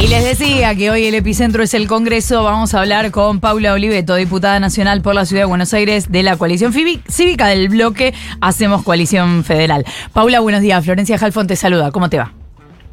Y 0.00 0.06
les 0.06 0.24
decía 0.24 0.74
que 0.74 0.90
hoy 0.90 1.04
el 1.04 1.14
epicentro 1.14 1.62
es 1.62 1.74
el 1.74 1.86
Congreso. 1.86 2.42
Vamos 2.42 2.74
a 2.74 2.80
hablar 2.80 3.10
con 3.10 3.38
Paula 3.38 3.74
Oliveto, 3.74 4.14
diputada 4.14 4.58
nacional 4.58 5.02
por 5.02 5.14
la 5.14 5.26
Ciudad 5.26 5.42
de 5.42 5.46
Buenos 5.46 5.74
Aires 5.74 6.10
de 6.10 6.22
la 6.22 6.38
coalición 6.38 6.72
cívica 6.72 7.46
del 7.48 7.68
bloque 7.68 8.14
Hacemos 8.40 8.82
Coalición 8.82 9.44
Federal. 9.44 9.84
Paula, 10.14 10.40
buenos 10.40 10.62
días. 10.62 10.82
Florencia 10.82 11.18
Jalfón 11.18 11.46
te 11.46 11.54
saluda. 11.54 11.90
¿Cómo 11.90 12.08
te 12.08 12.16
va? 12.16 12.32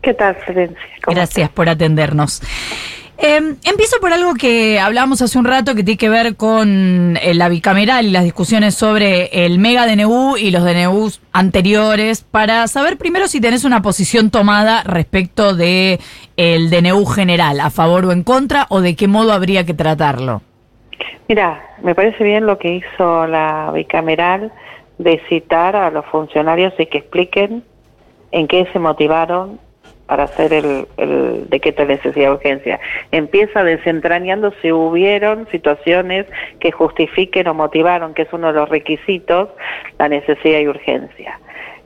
¿Qué 0.01 0.13
tal, 0.13 0.35
Florencia? 0.35 0.77
Gracias 1.07 1.49
por 1.49 1.69
atendernos. 1.69 2.41
Em, 3.19 3.55
empiezo 3.63 3.99
por 3.99 4.13
algo 4.13 4.35
que 4.35 4.79
hablábamos 4.79 5.23
hace 5.23 5.39
un 5.39 5.45
rato 5.45 5.73
que 5.73 5.83
tiene 5.83 5.97
que 5.97 6.09
ver 6.09 6.35
con 6.35 7.17
eh, 7.17 7.33
la 7.33 7.49
bicameral 7.49 8.05
y 8.05 8.11
las 8.11 8.23
discusiones 8.23 8.75
sobre 8.75 9.45
el 9.45 9.57
mega 9.57 9.87
DNU 9.87 10.37
y 10.37 10.51
los 10.51 10.63
DNUs 10.63 11.19
anteriores, 11.33 12.23
para 12.23 12.67
saber 12.67 12.97
primero 12.97 13.27
si 13.27 13.41
tenés 13.41 13.65
una 13.65 13.81
posición 13.81 14.29
tomada 14.29 14.83
respecto 14.83 15.55
de 15.55 15.99
el 16.35 16.69
DNU 16.69 17.05
general, 17.05 17.59
a 17.59 17.71
favor 17.71 18.05
o 18.05 18.11
en 18.11 18.21
contra, 18.21 18.67
o 18.69 18.81
de 18.81 18.95
qué 18.95 19.07
modo 19.07 19.33
habría 19.33 19.65
que 19.65 19.73
tratarlo. 19.73 20.43
Mira, 21.27 21.61
me 21.81 21.95
parece 21.95 22.23
bien 22.23 22.45
lo 22.45 22.59
que 22.59 22.75
hizo 22.75 23.25
la 23.25 23.71
bicameral 23.73 24.51
de 24.99 25.19
citar 25.27 25.75
a 25.75 25.89
los 25.89 26.05
funcionarios 26.05 26.73
y 26.77 26.85
que 26.85 26.99
expliquen 26.99 27.63
en 28.31 28.47
qué 28.47 28.67
se 28.71 28.79
motivaron 28.79 29.59
para 30.07 30.23
hacer 30.23 30.53
el, 30.53 30.87
el 30.97 31.49
decreto 31.49 31.85
de 31.85 31.95
necesidad 31.95 32.29
de 32.29 32.35
urgencia. 32.35 32.79
Empieza 33.11 33.63
desentrañando 33.63 34.53
si 34.61 34.71
hubieron 34.71 35.47
situaciones 35.51 36.25
que 36.59 36.71
justifiquen 36.71 37.47
o 37.47 37.53
motivaron, 37.53 38.13
que 38.13 38.23
es 38.23 38.33
uno 38.33 38.47
de 38.47 38.53
los 38.53 38.69
requisitos, 38.69 39.49
la 39.99 40.07
necesidad 40.07 40.59
y 40.59 40.67
urgencia. 40.67 41.39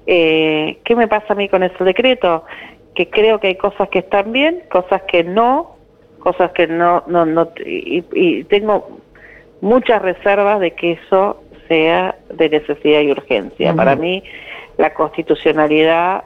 Eh, 0.06 0.78
¿Qué 0.84 0.96
me 0.96 1.08
pasa 1.08 1.34
a 1.34 1.36
mí 1.36 1.50
con 1.50 1.64
ese 1.64 1.84
decreto? 1.84 2.46
Que 2.96 3.10
creo 3.10 3.40
que 3.40 3.48
hay 3.48 3.56
cosas 3.56 3.90
que 3.90 4.00
están 4.00 4.32
bien, 4.32 4.62
cosas 4.70 5.02
que 5.04 5.24
no, 5.24 5.76
cosas 6.20 6.52
que 6.52 6.68
no, 6.68 7.04
no, 7.08 7.26
no 7.26 7.50
y, 7.66 8.44
tengo 8.46 9.00
muchas 9.62 10.02
reservas 10.02 10.60
de 10.60 10.72
que 10.72 10.94
eso 10.94 11.42
sea 11.68 12.16
de 12.30 12.50
necesidad 12.50 13.02
y 13.02 13.12
urgencia. 13.12 13.74
Para 13.74 13.96
mí, 13.96 14.24
la 14.78 14.94
constitucionalidad 14.94 16.24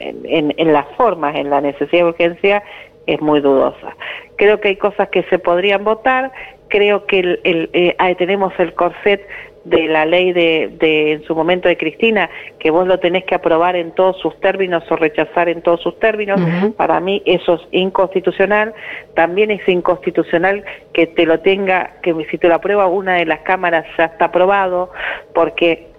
en, 0.00 0.54
en, 0.56 0.72
las 0.72 0.86
formas, 0.96 1.36
en 1.36 1.50
la 1.50 1.60
necesidad 1.60 2.04
de 2.04 2.08
urgencia, 2.10 2.62
es 3.06 3.20
muy 3.20 3.40
dudosa. 3.40 3.96
Creo 4.36 4.60
que 4.60 4.68
hay 4.68 4.76
cosas 4.76 5.08
que 5.08 5.22
se 5.24 5.38
podrían 5.38 5.84
votar, 5.84 6.32
creo 6.68 7.06
que 7.06 7.20
el, 7.20 7.40
el, 7.44 7.70
eh, 7.72 8.14
tenemos 8.16 8.52
el 8.58 8.72
corset 8.74 9.26
de 9.64 9.88
la 9.88 10.06
ley 10.06 10.32
de, 10.32 10.70
de, 10.78 11.12
en 11.12 11.24
su 11.24 11.34
momento 11.34 11.68
de 11.68 11.76
Cristina, 11.76 12.30
que 12.58 12.70
vos 12.70 12.86
lo 12.86 12.98
tenés 12.98 13.24
que 13.24 13.34
aprobar 13.34 13.76
en 13.76 13.92
todos 13.92 14.18
sus 14.18 14.38
términos 14.40 14.82
o 14.90 14.96
rechazar 14.96 15.48
en 15.48 15.60
todos 15.60 15.82
sus 15.82 15.98
términos, 15.98 16.40
para 16.76 16.98
mí 17.00 17.22
eso 17.26 17.54
es 17.54 17.60
inconstitucional, 17.72 18.72
también 19.14 19.50
es 19.50 19.66
inconstitucional 19.68 20.64
que 20.94 21.06
te 21.06 21.26
lo 21.26 21.40
tenga, 21.40 21.96
que 22.02 22.14
si 22.30 22.38
te 22.38 22.48
lo 22.48 22.54
aprueba 22.54 22.86
una 22.86 23.16
de 23.16 23.26
las 23.26 23.40
cámaras 23.40 23.84
ya 23.98 24.06
está 24.06 24.26
aprobado, 24.26 24.90
porque 25.34 25.89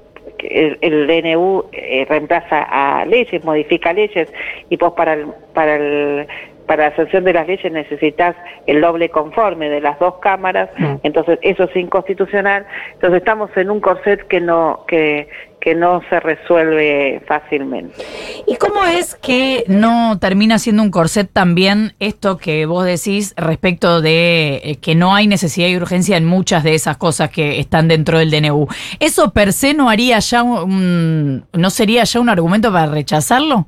el, 0.50 0.78
el 0.81 1.08
DNU 1.08 1.66
eh, 1.72 2.06
reemplaza 2.08 2.64
a 2.64 3.06
leyes, 3.06 3.44
modifica 3.44 3.94
leyes 3.94 4.31
y 4.70 4.78
pues 4.78 4.94
para 4.94 5.14
el, 5.14 5.28
para 5.53 5.75
el 5.75 6.28
para 6.66 6.89
la 6.89 6.95
sanción 6.95 7.25
de 7.25 7.34
las 7.34 7.47
leyes 7.47 7.70
necesitas 7.70 8.34
el 8.66 8.80
doble 8.80 9.09
conforme 9.09 9.69
de 9.69 9.81
las 9.81 10.00
dos 10.00 10.19
cámaras, 10.19 10.69
mm. 10.78 10.95
entonces 11.03 11.38
eso 11.42 11.66
es 11.66 11.75
inconstitucional, 11.75 12.66
entonces 12.94 13.17
estamos 13.17 13.50
en 13.58 13.72
un 13.72 13.81
corset 13.81 14.25
que 14.28 14.39
no 14.39 14.86
que 14.88 15.28
que 15.61 15.75
no 15.75 16.01
se 16.09 16.19
resuelve 16.19 17.21
fácilmente. 17.27 18.03
¿Y 18.47 18.57
cómo 18.57 18.83
es 18.83 19.15
que 19.15 19.63
no 19.67 20.17
termina 20.19 20.59
siendo 20.59 20.81
un 20.81 20.91
corset 20.91 21.31
también 21.31 21.93
esto 21.99 22.37
que 22.37 22.65
vos 22.65 22.83
decís 22.83 23.33
respecto 23.37 24.01
de 24.01 24.55
eh, 24.55 24.77
que 24.81 24.95
no 24.95 25.15
hay 25.15 25.27
necesidad 25.27 25.67
y 25.67 25.77
urgencia 25.77 26.17
en 26.17 26.25
muchas 26.25 26.63
de 26.63 26.73
esas 26.73 26.97
cosas 26.97 27.29
que 27.29 27.59
están 27.59 27.88
dentro 27.88 28.17
del 28.17 28.31
DNU? 28.31 28.67
¿Eso 29.00 29.31
per 29.31 29.53
se 29.53 29.73
no 29.73 29.89
haría 29.89 30.19
ya 30.19 30.41
un, 30.41 31.45
no 31.53 31.69
sería 31.69 32.03
ya 32.03 32.19
un 32.19 32.29
argumento 32.29 32.71
para 32.73 32.88
rechazarlo? 32.88 33.67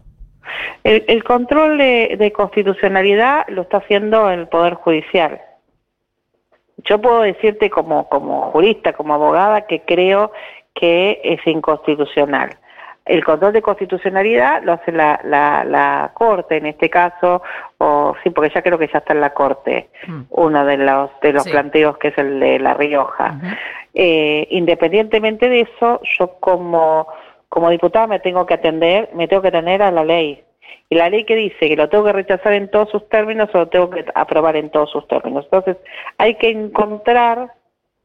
El, 0.83 1.23
control 1.23 1.77
de, 1.77 2.17
de 2.17 2.31
constitucionalidad 2.33 3.45
lo 3.47 3.61
está 3.61 3.77
haciendo 3.77 4.29
el 4.29 4.47
Poder 4.47 4.73
Judicial. 4.73 5.39
Yo 6.83 6.99
puedo 6.99 7.21
decirte 7.21 7.69
como, 7.69 8.09
como 8.09 8.51
jurista, 8.51 8.91
como 8.91 9.13
abogada, 9.13 9.65
que 9.67 9.83
creo 9.83 10.31
que 10.73 11.22
es 11.23 11.45
inconstitucional. 11.45 12.57
El 13.06 13.23
control 13.25 13.51
de 13.51 13.61
constitucionalidad 13.61 14.63
lo 14.63 14.73
hace 14.73 14.91
la, 14.91 15.19
la, 15.25 15.66
la 15.66 16.11
Corte 16.13 16.56
en 16.57 16.67
este 16.67 16.89
caso, 16.89 17.41
o 17.78 18.16
sí, 18.23 18.29
porque 18.29 18.51
ya 18.53 18.61
creo 18.61 18.78
que 18.78 18.88
ya 18.88 19.00
está 19.00 19.13
en 19.13 19.19
la 19.19 19.33
Corte, 19.33 19.89
mm. 20.07 20.22
uno 20.29 20.66
de 20.66 20.78
los, 20.78 21.09
de 21.22 21.33
los 21.33 21.47
planteos 21.47 21.97
que 21.97 22.09
es 22.09 22.17
el 22.17 22.39
de 22.39 22.59
La 22.59 22.75
Rioja. 22.75 23.35
eh, 23.94 24.47
independientemente 24.51 25.50
de 25.50 25.62
eso, 25.62 26.00
yo 26.17 26.39
como, 26.39 27.07
como 27.50 27.69
diputada 27.69 28.07
me 28.07 28.19
tengo 28.19 28.45
que 28.45 28.53
atender, 28.53 29.09
me 29.13 29.28
tengo 29.28 29.41
que 29.41 29.50
atender 29.50 29.81
a 29.81 29.91
la 29.91 30.06
ley. 30.06 30.41
Y 30.89 30.95
la 30.95 31.09
ley 31.09 31.25
que 31.25 31.35
dice 31.35 31.67
que 31.67 31.75
lo 31.75 31.89
tengo 31.89 32.06
que 32.06 32.13
rechazar 32.13 32.53
en 32.53 32.72
todos 32.72 32.89
sus 32.89 33.09
términos 33.09 33.50
o 33.53 33.57
lo 33.57 33.67
tengo 33.67 33.89
que 33.89 34.06
aprobar 34.16 34.56
en 34.56 34.69
todos 34.69 34.91
sus 34.91 35.06
términos. 35.07 35.44
Entonces, 35.45 35.75
hay 36.17 36.35
que 36.35 36.50
encontrar 36.50 37.51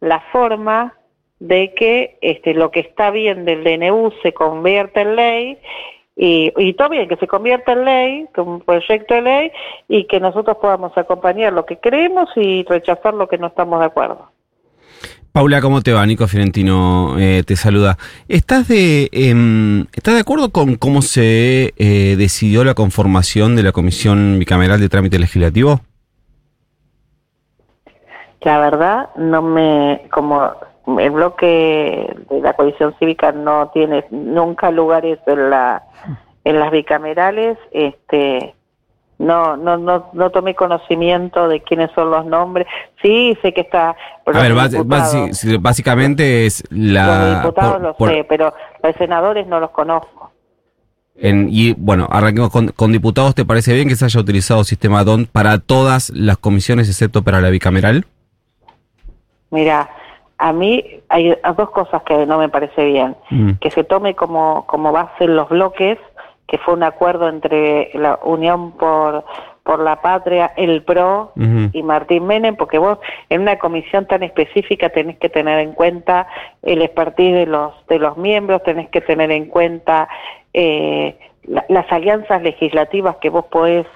la 0.01 0.21
forma 0.33 0.97
de 1.41 1.75
que 1.75 2.19
este, 2.21 2.54
lo 2.54 2.71
que 2.71 2.81
está 2.81 3.10
bien 3.10 3.44
del 3.44 3.65
DNU 3.65 4.12
se 4.22 4.32
convierta 4.32 5.03
en 5.03 5.16
ley 5.16 5.59
y, 6.16 6.53
y 6.56 6.72
todo 6.75 6.88
bien, 6.88 7.09
que 7.09 7.16
se 7.16 7.28
convierta 7.28 7.72
en 7.72 7.84
ley, 7.84 8.26
como 8.34 8.54
un 8.54 8.60
proyecto 8.60 9.15
de 9.15 9.22
ley, 9.22 9.53
y 9.87 10.04
que 10.04 10.19
nosotros 10.19 10.56
podamos 10.60 10.97
acompañar 10.98 11.53
lo 11.53 11.65
que 11.65 11.78
creemos 11.78 12.28
y 12.34 12.65
rechazar 12.65 13.15
lo 13.15 13.28
que 13.28 13.38
no 13.38 13.47
estamos 13.47 13.78
de 13.78 13.87
acuerdo. 13.87 14.28
Paula, 15.31 15.60
¿cómo 15.60 15.82
te 15.82 15.93
va? 15.93 16.04
Nico 16.04 16.27
Fiorentino 16.27 17.16
eh, 17.19 17.44
te 17.47 17.54
saluda. 17.54 17.97
¿Estás 18.27 18.66
de, 18.66 19.09
eh, 19.12 19.87
¿Estás 19.93 20.15
de 20.15 20.21
acuerdo 20.21 20.50
con 20.50 20.75
cómo 20.75 21.03
se 21.03 21.75
eh, 21.77 22.16
decidió 22.16 22.65
la 22.65 22.75
conformación 22.75 23.54
de 23.54 23.62
la 23.62 23.71
Comisión 23.71 24.41
Bicameral 24.41 24.81
de 24.81 24.88
Trámite 24.88 25.21
Legislativo? 25.21 25.82
La 28.41 28.59
verdad, 28.59 29.10
no 29.16 29.43
me, 29.43 30.03
como 30.10 30.50
el 30.99 31.10
bloque 31.10 32.15
de 32.31 32.41
la 32.41 32.54
coalición 32.54 32.94
cívica 32.99 33.32
no 33.32 33.71
tiene 33.75 34.04
nunca 34.10 34.71
lugares 34.71 35.19
en 35.26 35.50
la 35.50 35.82
en 36.44 36.59
las 36.59 36.71
bicamerales 36.71 37.59
este 37.72 38.54
no 39.19 39.56
no 39.56 39.77
no 39.77 40.10
no 40.12 40.31
tomé 40.31 40.54
conocimiento 40.54 41.48
de 41.48 41.60
quiénes 41.60 41.91
son 41.93 42.10
los 42.10 42.25
nombres 42.25 42.66
sí 43.03 43.37
sé 43.43 43.53
que 43.53 43.62
está 43.62 43.97
a 44.25 44.41
ver 44.41 44.54
básicamente 45.60 46.47
es 46.47 46.65
la 46.71 47.06
los 47.06 47.43
diputados 47.43 47.82
lo 47.82 48.06
sé 48.06 48.25
pero 48.25 48.54
los 48.82 48.97
senadores 48.97 49.47
no 49.47 49.60
los 49.60 49.71
conozco 49.71 50.32
en, 51.21 51.48
y 51.50 51.72
bueno, 51.72 52.06
arranquemos 52.09 52.53
con, 52.53 52.69
con, 52.69 52.93
diputados. 52.93 53.34
¿Te 53.34 53.44
parece 53.44 53.75
bien 53.75 53.88
que 53.88 53.97
se 53.97 54.04
haya 54.04 54.21
utilizado 54.21 54.62
sistema 54.62 55.03
DON 55.03 55.27
para 55.27 55.59
todas 55.59 56.10
las 56.10 56.38
comisiones 56.38 56.88
excepto 56.88 57.22
para 57.22 57.41
la 57.41 57.50
bicameral? 57.50 58.06
Mira, 59.50 59.91
a 60.38 60.53
mí 60.53 61.03
hay 61.09 61.37
dos 61.56 61.71
cosas 61.71 62.03
que 62.04 62.25
no 62.25 62.38
me 62.38 62.49
parece 62.49 62.84
bien. 62.84 63.16
Mm. 63.31 63.53
Que 63.60 63.71
se 63.71 63.84
tome 63.84 64.15
como, 64.15 64.66
como 64.66 64.93
base 64.93 65.26
los 65.26 65.49
bloques, 65.49 65.99
que 66.47 66.59
fue 66.59 66.75
un 66.75 66.82
acuerdo 66.82 67.28
entre 67.28 67.91
la 67.94 68.19
Unión 68.22 68.72
por, 68.72 69.25
por 69.65 69.81
la 69.81 70.00
Patria, 70.00 70.53
el 70.56 70.82
PRO 70.82 71.32
y 71.72 71.82
Martín 71.82 72.27
Menem, 72.27 72.56
porque 72.56 72.78
vos 72.78 72.98
en 73.28 73.43
una 73.43 73.59
comisión 73.59 74.06
tan 74.06 74.22
específica 74.22 74.88
tenés 74.88 75.19
que 75.19 75.28
tener 75.28 75.59
en 75.59 75.72
cuenta 75.72 76.27
el 76.62 76.81
expertise 76.81 77.34
de 77.34 77.47
los, 77.47 77.75
de 77.87 77.98
los 77.98 78.16
miembros, 78.16 78.62
tenés 78.62 78.88
que 78.88 79.03
tener 79.03 79.31
en 79.31 79.47
cuenta 79.47 80.09
eh, 80.54 81.19
las 81.69 81.93
alianzas 81.93 82.41
legislativas 82.41 83.16
que 83.16 83.28
vos 83.28 83.44
podés 83.47 83.86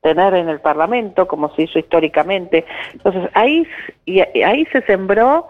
tener 0.00 0.34
en 0.34 0.48
el 0.48 0.60
Parlamento, 0.60 1.28
como 1.28 1.54
se 1.54 1.62
hizo 1.62 1.78
históricamente. 1.78 2.64
Entonces 2.92 3.30
ahí, 3.34 3.64
y 4.04 4.20
ahí 4.20 4.66
se 4.72 4.82
sembró 4.82 5.46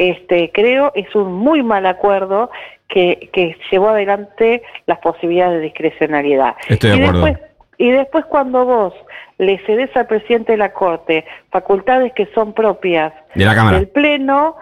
este, 0.00 0.50
creo 0.50 0.92
es 0.94 1.14
un 1.14 1.30
muy 1.30 1.62
mal 1.62 1.84
acuerdo 1.84 2.50
que, 2.88 3.28
que 3.34 3.54
llevó 3.70 3.90
adelante 3.90 4.62
las 4.86 4.98
posibilidades 4.98 5.58
de 5.58 5.64
discrecionalidad. 5.64 6.54
Estoy 6.68 6.92
de 6.92 6.96
y 6.96 7.00
acuerdo. 7.02 7.24
Después, 7.26 7.50
y 7.76 7.90
después 7.90 8.24
cuando 8.24 8.64
vos 8.64 8.94
le 9.36 9.58
cedes 9.66 9.94
al 9.94 10.06
presidente 10.06 10.52
de 10.52 10.58
la 10.58 10.72
Corte 10.72 11.26
facultades 11.50 12.14
que 12.14 12.26
son 12.34 12.54
propias 12.54 13.12
del 13.34 13.88
Pleno, 13.88 14.56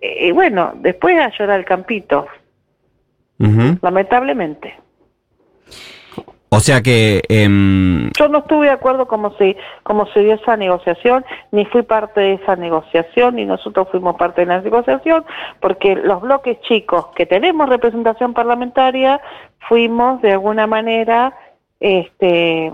eh, 0.00 0.32
bueno, 0.32 0.72
después 0.76 1.16
a 1.16 1.30
llorar 1.30 1.60
el 1.60 1.64
campito, 1.64 2.26
lamentablemente. 3.82 4.74
O 6.54 6.60
sea 6.60 6.82
que... 6.82 7.22
Em, 7.28 8.10
Yo 8.16 8.28
no 8.28 8.38
estuve 8.38 8.66
de 8.66 8.72
acuerdo 8.72 9.06
como 9.06 9.36
se, 9.36 9.56
como 9.82 10.06
se 10.12 10.20
dio 10.20 10.34
esa 10.34 10.56
negociación, 10.56 11.24
ni 11.50 11.64
fui 11.66 11.82
parte 11.82 12.20
de 12.20 12.34
esa 12.34 12.54
negociación, 12.54 13.36
ni 13.36 13.44
nosotros 13.44 13.88
fuimos 13.90 14.16
parte 14.16 14.42
de 14.42 14.46
la 14.46 14.60
negociación, 14.60 15.24
porque 15.60 15.96
los 15.96 16.20
bloques 16.22 16.60
chicos 16.60 17.06
que 17.16 17.26
tenemos 17.26 17.68
representación 17.68 18.34
parlamentaria, 18.34 19.20
fuimos 19.68 20.22
de 20.22 20.32
alguna 20.32 20.66
manera 20.66 21.34
este, 21.80 22.70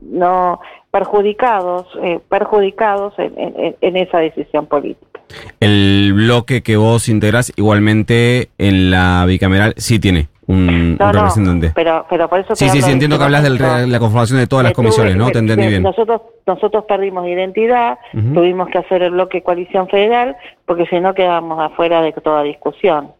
no 0.00 0.60
perjudicados, 0.90 1.86
eh, 2.02 2.20
perjudicados 2.28 3.14
en, 3.18 3.32
en, 3.38 3.76
en 3.80 3.96
esa 3.96 4.18
decisión 4.18 4.66
política. 4.66 5.20
El 5.60 6.12
bloque 6.14 6.62
que 6.62 6.76
vos 6.76 7.08
integrás 7.08 7.52
igualmente 7.56 8.50
en 8.58 8.90
la 8.90 9.24
bicameral 9.26 9.74
sí 9.76 9.98
tiene 9.98 10.28
un, 10.46 10.96
No, 10.96 11.06
un 11.06 11.12
no, 11.12 11.12
representante. 11.12 11.72
pero, 11.74 12.06
pero 12.08 12.28
por 12.28 12.40
eso 12.40 12.54
Sí, 12.54 12.68
sí, 12.68 12.82
sí, 12.82 12.90
entiendo 12.90 13.18
que 13.18 13.24
hablas 13.24 13.42
de 13.42 13.50
la 13.86 13.98
conformación 13.98 14.38
de 14.38 14.46
todas 14.46 14.64
las 14.64 14.72
comisiones, 14.72 15.16
¿no? 15.16 15.30
Te 15.30 15.38
entendí 15.38 15.66
bien. 15.66 15.82
Nosotros, 15.82 16.22
nosotros 16.46 16.84
perdimos 16.86 17.26
identidad, 17.26 17.98
tuvimos 18.12 18.68
que 18.68 18.78
hacer 18.78 19.02
el 19.02 19.10
bloque 19.12 19.42
coalición 19.42 19.88
federal, 19.88 20.36
porque 20.66 20.86
si 20.86 21.00
no 21.00 21.14
quedábamos 21.14 21.60
afuera 21.60 22.02
de 22.02 22.12
toda 22.12 22.42
discusión, 22.42 23.12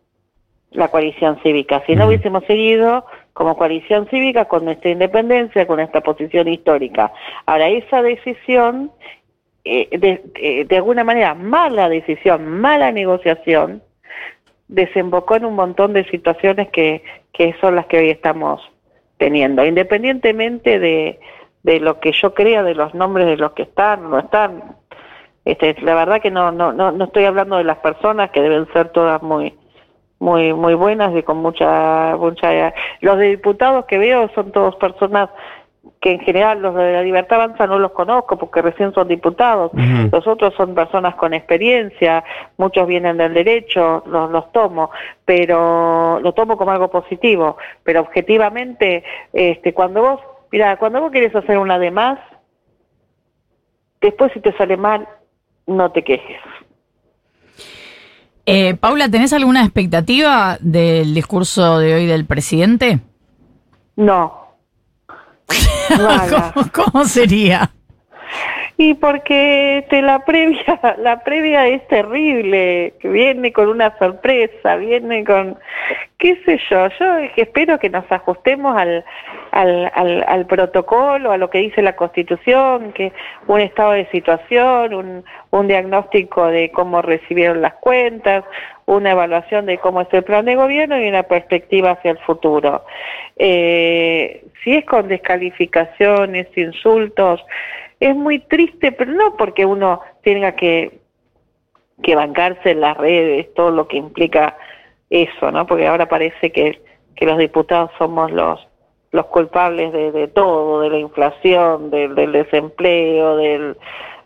la 0.73 0.89
coalición 0.89 1.39
cívica. 1.43 1.83
Si 1.87 1.95
no 1.95 2.07
hubiésemos 2.09 2.45
seguido 2.47 3.05
como 3.33 3.57
coalición 3.57 4.07
cívica 4.09 4.45
con 4.47 4.65
nuestra 4.65 4.91
independencia, 4.91 5.67
con 5.67 5.77
nuestra 5.77 6.01
posición 6.01 6.49
histórica. 6.49 7.13
Ahora, 7.47 7.69
esa 7.69 8.03
decisión, 8.03 8.91
eh, 9.65 9.89
de, 9.99 10.23
eh, 10.35 10.65
de 10.65 10.77
alguna 10.77 11.05
manera, 11.05 11.35
mala 11.35 11.89
decisión, 11.89 12.47
mala 12.61 12.93
negociación, 12.93 13.83
desembocó 14.69 15.37
en 15.37 15.45
un 15.45 15.55
montón 15.55 15.93
de 15.93 16.05
situaciones 16.05 16.69
que, 16.71 17.03
que 17.33 17.55
son 17.61 17.77
las 17.77 17.87
que 17.87 17.99
hoy 17.99 18.11
estamos 18.11 18.63
teniendo, 19.19 19.65
independientemente 19.65 20.79
de, 20.79 21.21
de 21.63 21.81
lo 21.81 22.01
que 22.01 22.13
yo 22.13 22.35
crea 22.35 22.63
de 22.63 22.75
los 22.75 22.95
nombres 22.95 23.27
de 23.27 23.37
los 23.37 23.53
que 23.53 23.63
están 23.63 24.07
o 24.07 24.09
no 24.09 24.19
están. 24.19 24.77
Este, 25.45 25.77
la 25.83 25.95
verdad 25.95 26.21
que 26.21 26.31
no, 26.31 26.53
no, 26.53 26.73
no, 26.73 26.93
no 26.93 27.05
estoy 27.05 27.25
hablando 27.25 27.57
de 27.57 27.65
las 27.65 27.79
personas 27.79 28.31
que 28.31 28.41
deben 28.41 28.67
ser 28.73 28.89
todas 28.91 29.23
muy, 29.23 29.55
muy, 30.19 30.55
muy 30.55 30.75
buenas 30.75 31.15
y 31.15 31.23
con 31.23 31.39
mucha, 31.39 32.17
mucha. 32.17 32.75
Los 33.01 33.19
diputados 33.19 33.85
que 33.87 33.99
veo 33.99 34.31
son 34.35 34.53
todos 34.53 34.77
personas 34.77 35.29
que 36.01 36.13
en 36.13 36.21
general 36.21 36.61
los 36.61 36.75
de 36.75 36.93
la 36.93 37.03
Libertad 37.03 37.41
Avanza 37.41 37.67
no 37.67 37.79
los 37.79 37.93
conozco 37.93 38.37
porque 38.37 38.63
recién 38.63 38.93
son 38.93 39.09
diputados. 39.09 39.71
Los 40.13 40.27
otros 40.27 40.55
son 40.55 40.75
personas 40.75 41.15
con 41.15 41.35
experiencia, 41.35 42.23
muchos 42.59 42.87
vienen 42.87 43.17
del 43.17 43.35
derecho, 43.35 44.03
los, 44.07 44.31
los 44.31 44.53
tomo, 44.53 44.91
pero 45.25 46.21
lo 46.21 46.33
tomo 46.35 46.57
como 46.57 46.73
algo 46.73 46.91
positivo. 46.91 47.57
Pero 47.83 48.03
objetivamente, 48.03 49.03
este, 49.33 49.73
cuando 49.73 50.03
vos, 50.03 50.21
mira, 50.53 50.77
cuando 50.77 51.01
vos 51.01 51.11
querés 51.11 51.35
hacer 51.35 51.59
una 51.59 51.79
de 51.79 51.91
más, 51.91 52.19
después 54.01 54.33
si 54.33 54.41
te 54.41 54.53
sale 54.57 54.77
mal, 54.77 55.09
no 55.67 55.91
te 55.91 56.05
quejes. 56.05 56.41
Eh, 58.47 58.75
Paula, 58.75 59.09
¿tenés 59.09 59.33
alguna 59.33 59.63
expectativa 59.63 60.59
del 60.61 61.15
discurso 61.15 61.79
de 61.79 61.95
hoy 61.95 62.07
del 62.07 62.27
presidente? 62.27 63.01
No. 63.97 64.44
¿Cómo, 66.55 66.71
cómo 66.73 67.05
sería? 67.05 67.73
Y 68.77 68.95
porque 68.95 69.79
este, 69.79 70.03
la 70.03 70.25
previa, 70.25 70.81
la 70.99 71.23
previa 71.23 71.69
es 71.69 71.87
terrible, 71.87 72.95
viene 73.05 73.53
con 73.53 73.69
una 73.69 73.97
sorpresa, 73.99 74.77
viene 74.77 75.25
con, 75.25 75.57
qué 76.19 76.37
sé 76.45 76.59
yo, 76.69 76.89
yo 76.99 77.19
espero 77.37 77.79
que 77.79 77.89
nos 77.89 78.11
ajustemos 78.11 78.77
al, 78.77 79.05
al, 79.53 79.93
al, 79.95 80.25
al 80.27 80.47
protocolo, 80.47 81.31
a 81.31 81.37
lo 81.37 81.51
que 81.51 81.59
dice 81.59 81.83
la 81.83 81.95
Constitución, 81.95 82.93
que 82.93 83.13
un 83.47 83.61
estado 83.61 83.93
de 83.93 84.07
situación, 84.11 84.93
un, 84.93 85.25
un 85.51 85.69
diagnóstico 85.69 86.49
de 86.49 86.73
cómo 86.73 87.01
recibieron 87.01 87.63
las 87.63 87.75
cuentas, 87.75 88.45
una 88.87 89.13
evaluación 89.13 89.67
de 89.67 89.79
cómo 89.79 90.01
es 90.01 90.09
el 90.13 90.25
plan 90.25 90.45
de 90.45 90.57
gobierno 90.57 91.01
y 91.01 91.09
una 91.09 91.23
perspectiva 91.23 91.93
hacia 91.93 92.11
el 92.11 92.19
futuro. 92.19 92.85
Eh, 93.37 94.45
si 94.63 94.75
es 94.75 94.85
con 94.85 95.09
descalificaciones, 95.09 96.49
insultos, 96.57 97.45
es 98.01 98.15
muy 98.15 98.41
triste, 98.41 98.93
pero 98.93 99.13
no 99.13 99.37
porque 99.37 99.65
uno 99.67 100.01
tenga 100.23 100.53
que, 100.53 101.01
que 102.03 102.15
bancarse 102.15 102.73
en 102.73 102.81
las 102.81 102.97
redes, 102.97 103.53
todo 103.55 103.71
lo 103.71 103.89
que 103.89 103.97
implica 103.97 104.57
eso, 105.11 105.51
¿no? 105.51 105.67
Porque 105.67 105.87
ahora 105.87 106.09
parece 106.09 106.53
que, 106.53 106.81
que 107.15 107.27
los 107.27 107.39
diputados 107.39 107.91
somos 107.99 108.31
los 108.31 108.61
los 109.15 109.27
culpables 109.27 109.93
de, 109.93 110.11
de 110.11 110.27
todo, 110.27 110.81
de 110.81 110.91
la 110.91 110.99
inflación, 110.99 111.89
del, 111.89 112.33
desempleo, 112.33 113.37
del, 113.37 113.77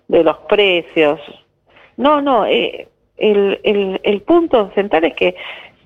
de 0.09 0.25
los 0.25 0.39
precios. 0.49 1.21
No, 1.99 2.23
no, 2.23 2.47
eh, 2.47 2.89
el, 3.19 3.61
el, 3.65 4.01
el 4.03 4.23
punto 4.23 4.71
central 4.75 5.05
es 5.05 5.15
que 5.15 5.37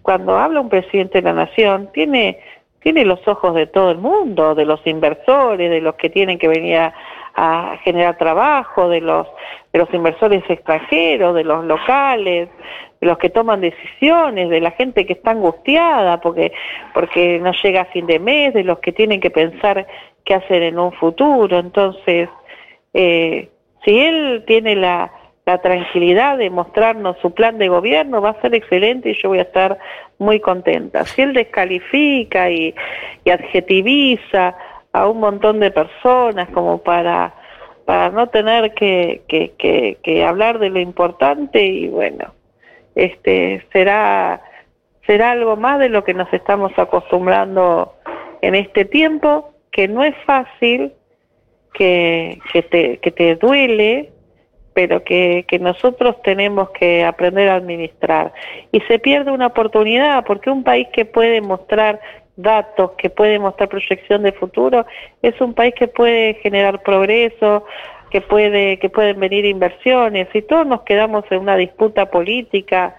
cuando 0.03 0.39
habla 0.39 0.61
un 0.61 0.69
presidente 0.69 1.21
de 1.21 1.23
la 1.23 1.33
nación, 1.33 1.91
tiene, 1.93 2.39
tiene 2.81 3.05
los 3.05 3.27
ojos 3.27 3.57
de 3.57 3.67
todo 3.67 3.91
el 3.91 3.99
mundo, 3.99 4.55
de 4.55 4.67
los 4.67 4.81
inversores, 4.87 5.69
de 5.69 5.81
los 5.81 5.97
que 5.97 6.09
tienen 6.09 6.39
que 6.39 6.47
venir 6.47 6.77
a, 6.77 6.95
a 7.35 7.79
generar 7.85 8.19
trabajo, 8.19 8.89
de 8.89 9.01
los, 9.01 9.27
de 9.73 9.79
los 9.79 9.93
inversores 9.95 10.43
extranjeros, 10.49 11.35
de 11.35 11.45
los 11.45 11.65
locales, 11.65 12.49
de 13.01 13.07
los 13.07 13.19
que 13.19 13.31
toman 13.31 13.61
decisiones, 13.61 14.51
de 14.51 14.61
la 14.61 14.71
gente 14.73 15.07
que 15.07 15.15
está 15.15 15.33
angustiada 15.33 16.21
porque, 16.21 16.53
porque 16.95 17.39
no 17.41 17.53
llega 17.63 17.83
a 17.83 17.87
fin 17.87 18.07
de 18.07 18.19
mes, 18.19 18.55
de 18.55 18.65
los 18.65 18.79
que 18.81 18.93
tienen 18.93 19.21
que 19.21 19.31
pensar 19.31 19.87
qué 20.25 20.35
hacer 20.35 20.63
en 20.63 20.79
un 20.79 20.93
futuro. 20.93 21.59
Entonces, 21.59 22.29
eh, 22.95 23.49
si 23.85 23.99
él 23.99 24.45
tiene 24.47 24.77
la, 24.77 25.11
la 25.47 25.59
tranquilidad 25.59 26.39
de 26.39 26.51
mostrarnos 26.51 27.17
su 27.21 27.33
plan 27.33 27.59
de 27.59 27.69
gobierno, 27.69 28.21
va 28.21 28.31
a 28.31 28.41
ser 28.41 28.55
excelente 28.55 29.11
y 29.11 29.15
yo 29.15 29.31
voy 29.31 29.39
a 29.39 29.43
estar 29.43 29.79
muy 30.19 30.39
contenta. 30.39 31.05
Si 31.05 31.23
él 31.23 31.33
descalifica 31.33 32.51
y, 32.51 32.75
y 33.25 33.31
adjetiviza 33.31 34.55
a 34.93 35.09
un 35.09 35.21
montón 35.21 35.61
de 35.61 35.71
personas 35.71 36.49
como 36.51 36.79
para, 36.79 37.35
para 37.85 38.11
no 38.11 38.29
tener 38.29 38.75
que, 38.75 39.23
que, 39.29 39.53
que, 39.59 39.99
que 40.03 40.25
hablar 40.25 40.59
de 40.59 40.71
lo 40.71 40.81
importante 40.81 41.65
y 41.65 41.89
bueno, 41.89 42.33
este 42.95 43.65
será 43.73 44.43
será 45.07 45.33
algo 45.33 45.57
más 45.57 45.79
de 45.79 45.89
lo 45.89 46.05
que 46.05 46.15
nos 46.15 46.33
estamos 46.33 46.73
acostumbrando 46.77 47.95
en 48.41 48.55
este 48.55 48.85
tiempo, 48.85 49.53
que 49.71 49.89
no 49.89 50.05
es 50.05 50.15
fácil, 50.25 50.93
que, 51.75 52.39
que, 52.53 52.63
te, 52.63 52.99
que 52.99 53.11
te 53.11 53.37
duele, 53.37 54.11
pero 54.75 55.03
que, 55.03 55.45
que 55.49 55.59
nosotros 55.59 56.21
tenemos 56.23 56.71
que 56.71 57.05
aprender 57.05 57.49
a 57.49 57.57
administrar. 57.57 58.33
Y 58.71 58.81
se 58.83 58.99
pierde 58.99 59.31
una 59.31 59.49
oportunidad, 59.49 60.25
porque 60.25 60.51
un 60.51 60.65
país 60.65 60.89
que 60.93 61.05
puede 61.05 61.41
mostrar 61.41 62.01
datos, 62.37 62.93
que 62.93 63.11
puede 63.11 63.39
mostrar 63.39 63.69
proyección 63.69 64.23
de 64.23 64.33
futuro, 64.33 64.87
es 65.23 65.39
un 65.41 65.55
país 65.55 65.75
que 65.75 65.89
puede 65.89 66.35
generar 66.35 66.83
progreso, 66.83 67.65
que 68.11 68.21
puede 68.21 68.79
que 68.79 68.89
pueden 68.91 69.19
venir 69.21 69.45
inversiones 69.45 70.29
y 70.35 70.43
todos 70.43 70.67
nos 70.67 70.83
quedamos 70.83 71.25
en 71.31 71.39
una 71.41 71.57
disputa 71.57 72.07
política 72.11 72.97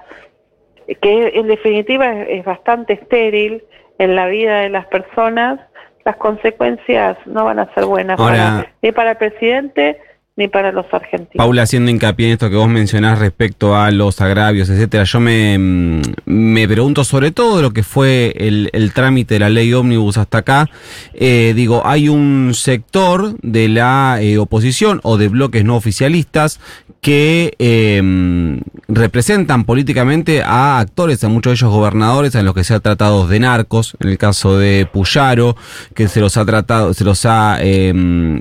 que 1.01 1.31
en 1.35 1.47
definitiva 1.47 2.23
es, 2.23 2.43
bastante 2.43 2.93
estéril 2.93 3.63
en 3.99 4.15
la 4.15 4.27
vida 4.27 4.61
de 4.61 4.69
las 4.69 4.85
personas. 4.87 5.59
Las 6.03 6.17
consecuencias 6.17 7.17
no 7.25 7.45
van 7.45 7.59
a 7.59 7.73
ser 7.73 7.85
buenas 7.85 8.19
Ahora- 8.19 8.35
para- 8.35 8.73
ni 8.81 8.91
para 8.91 9.11
el 9.11 9.17
presidente 9.17 9.99
ni 10.35 10.47
para 10.47 10.71
los 10.71 10.85
argentinos 10.91 11.35
Paula, 11.35 11.61
haciendo 11.61 11.91
hincapié 11.91 12.27
en 12.27 12.33
esto 12.33 12.49
que 12.49 12.55
vos 12.55 12.67
mencionás 12.67 13.19
respecto 13.19 13.75
a 13.75 13.91
los 13.91 14.19
agravios, 14.19 14.69
etcétera, 14.69 15.03
yo 15.03 15.19
me, 15.19 15.57
mm, 15.57 16.01
me 16.25 16.67
pregunto 16.67 17.03
sobre 17.03 17.31
todo 17.31 17.61
lo 17.61 17.71
que 17.71 17.83
fue 17.83 18.33
el, 18.37 18.69
el 18.73 18.93
trámite 18.93 19.35
de 19.35 19.39
la 19.41 19.49
ley 19.49 19.73
ómnibus 19.73 20.17
hasta 20.17 20.39
acá. 20.39 20.69
Eh, 21.13 21.53
digo, 21.55 21.83
hay 21.85 22.09
un 22.09 22.53
sector 22.55 23.35
de 23.41 23.67
la 23.69 24.17
eh, 24.21 24.39
oposición 24.39 24.99
o 25.03 25.17
de 25.17 25.27
bloques 25.27 25.63
no 25.63 25.75
oficialistas 25.75 26.59
que 27.03 27.53
eh, 27.59 28.61
representan 28.87 29.65
políticamente 29.65 30.41
a 30.41 30.79
actores, 30.79 31.21
a 31.25 31.27
muchos 31.27 31.51
de 31.51 31.55
ellos 31.55 31.69
gobernadores, 31.69 32.33
en 32.33 32.45
los 32.45 32.55
que 32.55 32.63
se 32.63 32.73
ha 32.73 32.79
tratado 32.79 33.27
de 33.27 33.41
narcos, 33.41 33.97
en 33.99 34.07
el 34.07 34.17
caso 34.17 34.57
de 34.57 34.87
Puyaro, 34.91 35.57
que 35.95 36.07
se 36.07 36.21
los 36.21 36.37
ha 36.37 36.45
tratado, 36.45 36.93
se 36.93 37.03
los 37.03 37.25
ha 37.25 37.57
eh, 37.59 37.93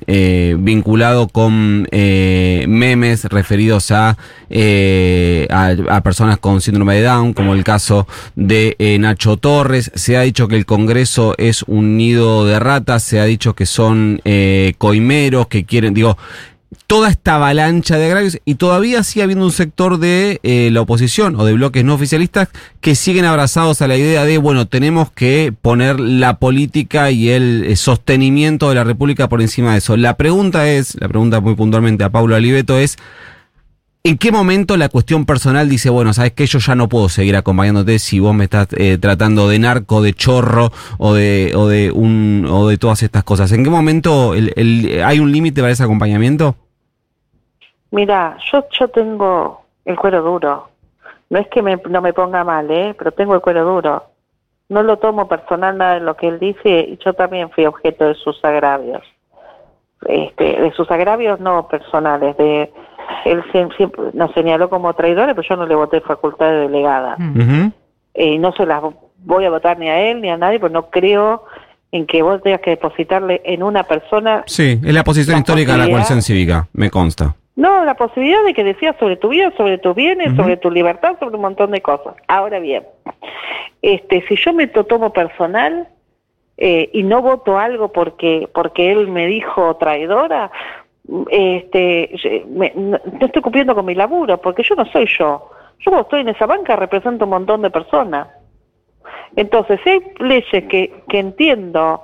eh, 0.06 0.56
vinculado 0.60 1.26
con 1.26 1.88
eh, 1.90 2.64
memes 2.68 3.24
referidos 3.24 3.90
a, 3.90 4.16
eh, 4.48 5.48
a, 5.50 5.74
a 5.90 6.00
personas 6.02 6.38
con 6.38 6.60
síndrome 6.60 6.94
de 6.94 7.02
Down, 7.02 7.32
como 7.32 7.54
el 7.54 7.64
caso 7.64 8.06
de 8.36 8.76
eh, 8.78 8.96
Nacho 9.00 9.38
Torres. 9.38 9.90
Se 9.96 10.16
ha 10.16 10.20
dicho 10.20 10.46
que 10.46 10.54
el 10.54 10.66
Congreso 10.66 11.34
es 11.36 11.64
un 11.64 11.96
nido 11.96 12.46
de 12.46 12.60
ratas, 12.60 13.02
se 13.02 13.18
ha 13.18 13.24
dicho 13.24 13.54
que 13.54 13.66
son 13.66 14.20
eh, 14.24 14.74
coimeros, 14.78 15.48
que 15.48 15.64
quieren, 15.64 15.94
digo, 15.94 16.16
toda 16.86 17.08
esta 17.08 17.36
avalancha 17.36 17.98
de 17.98 18.06
agravios 18.06 18.38
y 18.44 18.54
todavía 18.56 19.02
sigue 19.02 19.22
habiendo 19.22 19.44
un 19.44 19.52
sector 19.52 19.98
de 19.98 20.40
eh, 20.42 20.70
la 20.72 20.80
oposición 20.80 21.36
o 21.36 21.44
de 21.44 21.52
bloques 21.52 21.84
no 21.84 21.94
oficialistas 21.94 22.48
que 22.80 22.94
siguen 22.94 23.24
abrazados 23.24 23.82
a 23.82 23.88
la 23.88 23.96
idea 23.96 24.24
de, 24.24 24.38
bueno, 24.38 24.66
tenemos 24.66 25.10
que 25.10 25.52
poner 25.60 26.00
la 26.00 26.38
política 26.38 27.10
y 27.10 27.30
el 27.30 27.64
eh, 27.64 27.76
sostenimiento 27.76 28.68
de 28.68 28.74
la 28.74 28.84
República 28.84 29.28
por 29.28 29.42
encima 29.42 29.72
de 29.72 29.78
eso. 29.78 29.96
La 29.96 30.16
pregunta 30.16 30.68
es, 30.68 30.96
la 31.00 31.08
pregunta 31.08 31.40
muy 31.40 31.54
puntualmente 31.54 32.04
a 32.04 32.10
Paulo 32.10 32.36
Alibeto 32.36 32.78
es, 32.78 32.96
¿En 34.04 34.18
qué 34.18 34.32
momento 34.32 34.76
la 34.76 34.88
cuestión 34.88 35.24
personal 35.26 35.68
dice, 35.68 35.88
bueno, 35.88 36.12
sabes 36.12 36.32
que 36.32 36.46
yo 36.46 36.58
ya 36.58 36.74
no 36.74 36.88
puedo 36.88 37.08
seguir 37.08 37.36
acompañándote 37.36 38.00
si 38.00 38.18
vos 38.18 38.34
me 38.34 38.44
estás 38.44 38.66
eh, 38.76 38.98
tratando 39.00 39.46
de 39.48 39.60
narco, 39.60 40.02
de 40.02 40.12
chorro 40.12 40.70
o 40.98 41.14
de, 41.14 41.52
o 41.54 41.68
de 41.68 41.92
un, 41.92 42.44
o 42.50 42.66
de 42.66 42.78
todas 42.78 43.04
estas 43.04 43.22
cosas? 43.22 43.52
¿En 43.52 43.62
qué 43.62 43.70
momento 43.70 44.34
el, 44.34 45.00
hay 45.04 45.20
un 45.20 45.30
límite 45.30 45.60
para 45.60 45.72
ese 45.72 45.84
acompañamiento? 45.84 46.56
Mira, 47.92 48.36
yo, 48.50 48.64
yo 48.76 48.88
tengo 48.88 49.62
el 49.84 49.96
cuero 49.96 50.20
duro. 50.22 50.68
No 51.30 51.38
es 51.38 51.46
que 51.48 51.62
me- 51.62 51.80
no 51.88 52.02
me 52.02 52.12
ponga 52.12 52.42
mal, 52.42 52.68
¿eh? 52.72 52.94
Pero 52.98 53.12
tengo 53.12 53.36
el 53.36 53.40
cuero 53.40 53.64
duro. 53.64 54.04
No 54.68 54.82
lo 54.82 54.96
tomo 54.98 55.28
personal 55.28 55.78
nada 55.78 55.94
de 55.94 56.00
lo 56.00 56.16
que 56.16 56.26
él 56.26 56.40
dice 56.40 56.80
y 56.88 56.98
yo 57.04 57.12
también 57.12 57.50
fui 57.50 57.66
objeto 57.66 58.06
de 58.08 58.14
sus 58.14 58.44
agravios. 58.44 59.02
Este, 60.06 60.60
de 60.60 60.72
sus 60.72 60.90
agravios 60.90 61.38
no 61.38 61.68
personales, 61.68 62.36
de 62.36 62.72
él 63.24 63.42
siem- 63.52 63.74
siempre 63.76 64.04
nos 64.12 64.32
señaló 64.32 64.68
como 64.70 64.92
traidores, 64.94 65.34
pero 65.34 65.48
yo 65.48 65.56
no 65.56 65.66
le 65.66 65.74
voté 65.74 66.00
facultad 66.00 66.46
de 66.50 66.58
delegada. 66.68 67.16
Eh, 68.14 68.38
no 68.38 68.52
se 68.52 68.66
las 68.66 68.82
voy 69.24 69.44
a 69.44 69.50
votar 69.50 69.78
ni 69.78 69.88
a 69.88 70.00
él 70.00 70.20
ni 70.20 70.28
a 70.30 70.36
nadie, 70.36 70.58
porque 70.60 70.74
no 70.74 70.90
creo 70.90 71.44
en 71.92 72.06
que 72.06 72.22
vos 72.22 72.42
tengas 72.42 72.60
que 72.60 72.70
depositarle 72.70 73.40
en 73.44 73.62
una 73.62 73.82
persona 73.84 74.42
Sí, 74.46 74.80
es 74.84 74.94
la 74.94 75.04
posición 75.04 75.34
La 75.34 75.38
histórica 75.40 75.72
de 75.72 75.78
la 75.78 75.88
coalición 75.88 76.22
cívica, 76.22 76.68
me 76.72 76.90
consta. 76.90 77.34
No, 77.54 77.84
la 77.84 77.94
posibilidad 77.94 78.42
de 78.44 78.54
que 78.54 78.64
decías 78.64 78.96
sobre 78.98 79.16
tu 79.16 79.28
vida, 79.28 79.52
sobre 79.58 79.76
tus 79.76 79.94
bienes, 79.94 80.34
sobre 80.36 80.56
tu 80.56 80.70
libertad, 80.70 81.16
sobre 81.20 81.36
un 81.36 81.42
montón 81.42 81.70
de 81.70 81.82
cosas. 81.82 82.14
Ahora 82.26 82.58
bien, 82.60 82.82
este, 83.82 84.24
si 84.26 84.36
yo 84.36 84.52
me 84.54 84.66
tomo 84.68 85.12
personal 85.12 85.86
eh, 86.56 86.88
y 86.92 87.02
no 87.02 87.20
voto 87.22 87.58
algo 87.58 87.92
porque 87.92 88.48
porque 88.54 88.92
él 88.92 89.08
me 89.08 89.26
dijo 89.26 89.76
traidora, 89.76 90.50
este, 91.30 92.44
me- 92.48 92.72
no, 92.74 92.98
estoy 93.20 93.42
cumpliendo 93.42 93.74
con 93.74 93.84
mi 93.84 93.94
laburo, 93.94 94.38
porque 94.38 94.62
yo 94.62 94.74
no 94.74 94.84
soy 94.86 95.06
yo. 95.06 95.50
Yo 95.80 95.90
cuando 95.90 96.02
estoy 96.02 96.20
en 96.20 96.28
esa 96.28 96.46
banca 96.46 96.76
represento 96.76 97.24
un 97.24 97.30
montón 97.30 97.62
de 97.62 97.70
personas. 97.70 98.28
Entonces, 99.36 99.80
si 99.82 99.90
hay 99.90 100.00
leyes 100.18 100.64
que, 100.68 100.92
que 101.08 101.18
entiendo 101.18 102.02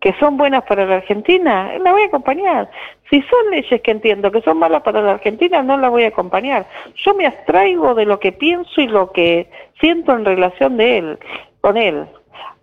que 0.00 0.12
son 0.20 0.36
buenas 0.36 0.64
para 0.64 0.84
la 0.84 0.96
Argentina, 0.96 1.72
la 1.78 1.92
voy 1.92 2.02
a 2.02 2.06
acompañar. 2.06 2.70
Si 3.08 3.22
son 3.22 3.50
leyes 3.50 3.80
que 3.80 3.90
entiendo 3.90 4.30
que 4.30 4.42
son 4.42 4.58
malas 4.58 4.82
para 4.82 5.00
la 5.00 5.12
Argentina, 5.12 5.62
no 5.62 5.78
la 5.78 5.88
voy 5.88 6.04
a 6.04 6.08
acompañar. 6.08 6.66
Yo 6.96 7.14
me 7.14 7.26
abstraigo 7.26 7.94
de 7.94 8.04
lo 8.04 8.20
que 8.20 8.32
pienso 8.32 8.82
y 8.82 8.86
lo 8.86 9.12
que 9.12 9.48
siento 9.80 10.12
en 10.12 10.26
relación 10.26 10.76
de 10.76 10.98
él, 10.98 11.18
con 11.62 11.78
él. 11.78 12.04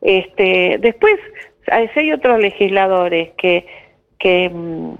Este, 0.01 0.77
después, 0.79 1.15
si 1.65 1.99
hay 1.99 2.11
otros 2.11 2.37
legisladores 2.39 3.31
que, 3.37 3.65
que, 4.19 4.49
mm, 4.53 4.93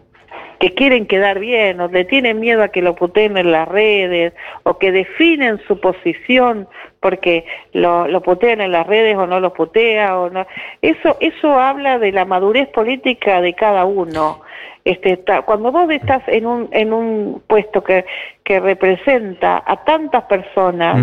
que 0.61 0.73
quieren 0.75 1.07
quedar 1.07 1.39
bien 1.39 1.81
o 1.81 1.87
le 1.87 2.05
tienen 2.05 2.39
miedo 2.39 2.61
a 2.63 2.69
que 2.69 2.81
lo 2.83 2.95
puteen 2.95 3.35
en 3.35 3.51
las 3.51 3.67
redes 3.67 4.33
o 4.63 4.77
que 4.77 4.91
definen 4.91 5.59
su 5.67 5.79
posición 5.81 6.67
porque 6.99 7.45
lo, 7.73 8.07
lo 8.07 8.21
putean 8.21 8.61
en 8.61 8.71
las 8.71 8.85
redes 8.85 9.17
o 9.17 9.25
no 9.25 9.39
lo 9.39 9.53
putea 9.53 10.17
o 10.19 10.29
no. 10.29 10.45
Eso 10.83 11.17
eso 11.19 11.59
habla 11.59 11.97
de 11.97 12.11
la 12.11 12.25
madurez 12.25 12.69
política 12.69 13.41
de 13.41 13.53
cada 13.55 13.85
uno. 13.85 14.41
Este 14.85 15.17
ta- 15.17 15.41
cuando 15.41 15.71
vos 15.71 15.89
estás 15.89 16.21
en 16.27 16.45
un 16.45 16.69
en 16.71 16.93
un 16.93 17.41
puesto 17.47 17.83
que 17.83 18.05
que 18.43 18.59
representa 18.59 19.63
a 19.65 19.83
tantas 19.83 20.23
personas 20.23 20.95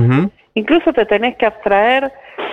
incluso 0.55 0.93
te 0.93 1.05
tenés 1.07 1.37
que 1.37 1.47
abstraer 1.47 2.13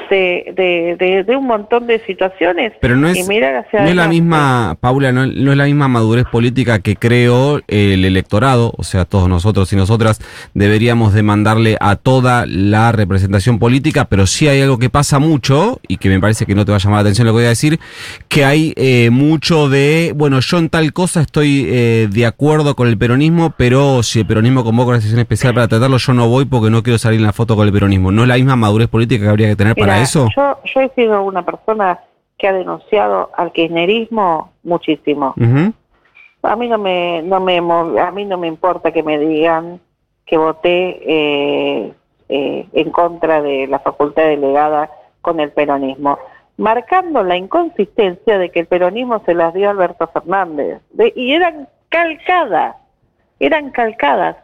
de, 0.10 0.54
de, 0.56 0.96
de, 0.98 1.24
de 1.24 1.36
un 1.36 1.48
montón 1.48 1.88
de 1.88 2.00
situaciones 2.06 2.74
Pero 2.80 2.96
no 2.96 3.12
y 3.14 3.20
es, 3.20 3.28
mirar 3.28 3.56
hacia 3.56 3.82
no 3.82 3.90
es 3.90 3.96
la 3.96 4.08
misma, 4.08 4.78
Paula, 4.80 5.12
no, 5.12 5.26
no 5.26 5.52
es 5.52 5.58
la 5.58 5.66
misma 5.66 5.88
madurez 5.88 6.26
política 6.26 6.80
que 6.80 6.96
creo 6.96 7.62
el 7.68 8.06
electorado, 8.06 8.74
o 8.78 8.84
sea, 8.84 9.06
todos 9.06 9.30
nosotros 9.30 9.72
y 9.74 9.76
nosotras 9.76 10.20
deberíamos 10.54 11.14
demandarle 11.14 11.78
a 11.80 11.96
toda 11.96 12.46
la 12.48 12.92
representación 12.92 13.60
política, 13.60 14.06
pero 14.06 14.28
sí 14.28 14.48
hay 14.48 14.62
algo 14.62 14.80
que 14.80 14.90
pasa 14.90 15.20
mucho, 15.20 15.80
y 15.88 15.98
que 15.98 16.10
me 16.10 16.20
parece 16.20 16.46
que 16.46 16.56
no 16.56 16.66
te 16.66 16.72
va 16.72 16.78
a 16.78 16.80
llamar 16.80 16.98
la 16.98 17.02
atención 17.02 17.28
lo 17.28 17.34
que 17.34 17.38
voy 17.38 17.46
a 17.46 17.50
decir, 17.50 17.80
que 18.28 18.46
hay 18.46 18.74
eh, 18.76 19.10
mucho 19.12 19.70
de, 19.70 20.14
bueno, 20.16 20.40
yo 20.40 20.58
en 20.58 20.70
tal 20.70 20.94
cosa 20.94 21.22
estoy 21.22 21.66
eh, 21.68 22.08
de 22.12 22.26
acuerdo 22.26 22.76
con 22.76 22.88
el 22.88 22.98
peronismo, 22.98 23.54
pero 23.58 24.04
si 24.04 24.20
el 24.20 24.26
peronismo 24.26 24.64
convoca 24.64 24.90
una 24.92 25.02
sesión 25.02 25.20
especial 25.20 25.54
para 25.54 25.68
tratarlo, 25.68 25.98
yo 25.98 26.14
no 26.14 26.28
voy 26.28 26.46
porque 26.46 26.70
no 26.70 26.84
quiero 26.84 26.98
salir 26.98 27.20
en 27.20 27.26
la 27.26 27.34
foto 27.34 27.56
con 27.56 27.68
el 27.68 27.74
peronismo. 27.74 28.12
¿No 28.12 28.24
es 28.24 28.28
la 28.28 28.36
misma 28.36 28.56
madurez 28.56 28.88
política 28.88 29.24
que 29.24 29.30
habría 29.30 29.50
que 29.50 29.56
tener 29.56 29.75
para 29.76 29.94
Mira, 29.94 30.02
eso? 30.04 30.28
Yo, 30.36 30.58
yo 30.64 30.82
he 30.82 30.90
sido 30.90 31.24
una 31.24 31.44
persona 31.46 32.00
que 32.38 32.48
ha 32.48 32.54
denunciado 32.54 33.30
al 33.36 33.52
kirchnerismo 33.52 34.52
muchísimo. 34.64 35.34
A 36.44 36.56
mí 36.56 36.68
no 36.68 36.78
me, 36.78 37.22
no 37.24 37.40
me, 37.40 37.58
a 38.00 38.12
mí 38.12 38.26
no 38.26 38.38
me 38.38 38.48
importa 38.48 38.92
que 38.92 39.04
me 39.04 39.18
digan 39.18 39.80
que 40.26 40.38
voté 40.38 41.00
eh, 41.06 41.94
eh, 42.30 42.68
en 42.74 42.90
contra 42.92 43.42
de 43.42 43.68
la 43.68 43.80
facultad 43.80 44.24
delegada 44.24 44.90
con 45.22 45.40
el 45.40 45.52
peronismo, 45.52 46.20
marcando 46.58 47.24
la 47.24 47.36
inconsistencia 47.38 48.38
de 48.38 48.50
que 48.52 48.60
el 48.62 48.68
peronismo 48.68 49.22
se 49.26 49.34
las 49.34 49.54
dio 49.54 49.68
a 49.68 49.72
Alberto 49.72 50.08
Fernández 50.08 50.82
De- 50.92 51.14
y 51.16 51.34
eran 51.34 51.68
calcadas, 51.90 52.76
eran 53.40 53.72
calcadas, 53.72 54.38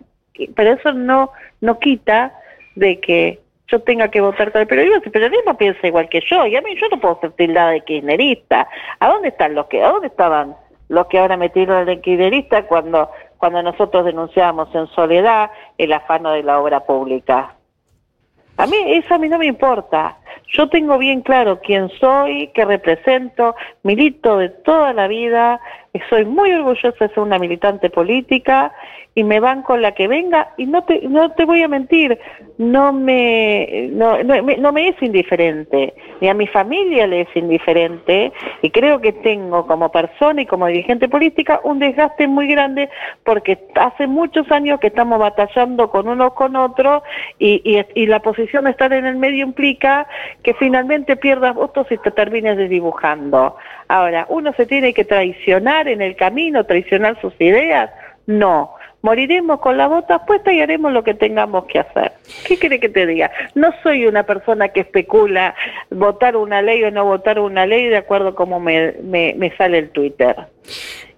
pero 0.56 0.74
eso 0.74 0.92
no 0.94 1.32
no 1.62 1.78
quita 1.80 2.34
de 2.76 3.00
que 3.00 3.40
yo 3.72 3.80
tenga 3.82 4.10
que 4.10 4.22
votar 4.22 4.52
con 4.52 4.62
el 4.62 4.68
peronismo, 4.68 5.00
si 5.00 5.06
el 5.06 5.12
peronismo 5.12 5.58
piensa 5.58 5.88
igual 5.88 6.10
que 6.10 6.22
yo, 6.30 6.46
y 6.46 6.56
a 6.56 6.62
mí 6.62 6.76
yo 6.76 6.88
no 6.90 7.00
puedo 7.00 7.20
ser 7.22 7.32
tildada 7.32 7.72
de 7.72 7.82
kirchnerista. 7.82 8.68
¿A 9.00 9.08
dónde 9.08 9.30
están 9.30 9.56
los 9.56 9.68
que, 9.68 9.82
a 9.82 9.92
dónde 9.92 10.08
estaban 10.08 10.56
los 10.90 11.08
que 11.08 11.20
ahora 11.20 11.38
metieron 11.38 11.86
de 11.86 12.02
kirchnerista 12.02 12.68
cuando, 12.68 13.10
cuando 13.38 13.64
nosotros 13.64 14.06
denunciábamos 14.06 14.74
en 14.76 14.88
soledad 14.88 15.50
el 15.78 15.94
afano 15.94 16.32
de 16.32 16.44
la 16.44 16.60
obra 16.60 16.82
pública? 16.82 17.56
A 18.58 18.68
mí 18.68 18.76
eso 18.88 19.16
a 19.16 19.18
mí 19.18 19.30
no 19.30 19.40
me 19.40 19.46
importa. 19.48 20.18
Yo 20.54 20.68
tengo 20.68 20.98
bien 20.98 21.22
claro 21.22 21.62
quién 21.62 21.90
soy, 22.00 22.52
qué 22.54 22.66
represento, 22.66 23.56
milito 23.84 24.38
de 24.38 24.50
toda 24.50 24.92
la 24.94 25.08
vida, 25.08 25.62
soy 26.10 26.26
muy 26.26 26.52
orgullosa 26.54 26.92
de 27.00 27.10
ser 27.14 27.20
una 27.20 27.38
militante 27.40 27.90
política 27.90 28.72
y 29.14 29.26
me 29.26 29.42
van 29.42 29.62
con 29.62 29.82
la 29.82 29.92
que 29.92 30.08
venga 30.08 30.54
y 30.56 30.66
no 30.66 30.86
te 30.86 31.02
no 31.02 31.32
te 31.32 31.44
voy 31.44 31.62
a 31.64 31.68
mentir, 31.68 32.18
no 32.58 32.94
me 32.94 33.90
no, 33.92 34.24
no, 34.24 34.42
me- 34.42 34.56
no 34.56 34.72
me 34.72 34.88
es 34.88 34.96
indiferente, 35.04 35.94
ni 36.22 36.30
a 36.30 36.34
mi 36.34 36.48
familia 36.48 37.06
le 37.08 37.22
es 37.22 37.28
indiferente 37.36 38.32
y 38.62 38.70
creo 38.70 39.02
que 39.02 39.12
tengo 39.12 39.68
como 39.68 39.92
persona 39.92 40.42
y 40.42 40.46
como 40.46 40.68
dirigente 40.68 41.10
política 41.10 41.60
un 41.66 41.80
desgaste 41.80 42.26
muy 42.26 42.48
grande 42.48 42.90
porque 43.26 43.58
hace 43.76 44.08
muchos 44.08 44.50
años 44.50 44.80
que 44.80 44.88
estamos 44.88 45.20
batallando 45.20 45.90
con 45.90 46.08
unos 46.08 46.32
con 46.34 46.56
otros 46.56 47.04
y, 47.38 47.62
y, 47.66 47.86
y 48.02 48.06
la 48.06 48.22
posición 48.22 48.64
de 48.64 48.72
estar 48.72 48.94
en 48.94 49.06
el 49.06 49.18
medio 49.18 49.44
implica 49.46 50.08
que 50.42 50.54
finalmente 50.54 51.18
pierdas 51.18 51.54
votos 51.56 51.86
y 51.92 51.98
te 51.98 52.12
termines 52.12 52.56
desdibujando. 52.56 53.58
Ahora, 53.90 54.26
¿uno 54.30 54.54
se 54.54 54.66
tiene 54.66 54.94
que 54.94 55.04
traicionar 55.04 55.81
en 55.88 56.02
el 56.02 56.16
camino, 56.16 56.66
traicionar 56.66 57.20
sus 57.22 57.34
ideas? 57.40 57.92
No. 58.26 58.76
Moriremos 59.04 59.60
con 59.60 59.78
la 59.78 59.88
bota 59.88 60.26
puesta 60.26 60.54
y 60.54 60.62
haremos 60.62 60.92
lo 60.92 61.04
que 61.04 61.16
tengamos 61.16 61.66
que 61.66 61.80
hacer. 61.80 62.12
¿Qué 62.48 62.60
quiere 62.60 62.80
que 62.80 62.90
te 62.90 63.08
diga? 63.08 63.32
No 63.56 63.74
soy 63.82 64.06
una 64.06 64.24
persona 64.24 64.70
que 64.70 64.82
especula 64.82 65.56
votar 65.90 66.38
una 66.38 66.62
ley 66.62 66.84
o 66.84 66.92
no 66.92 67.06
votar 67.06 67.40
una 67.40 67.66
ley 67.66 67.88
de 67.88 67.98
acuerdo 67.98 68.30
a 68.30 68.36
cómo 68.36 68.60
me, 68.60 68.94
me, 69.02 69.34
me 69.38 69.56
sale 69.58 69.80
el 69.80 69.90
Twitter 69.90 70.36